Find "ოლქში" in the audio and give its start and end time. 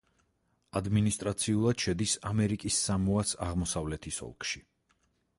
4.29-4.63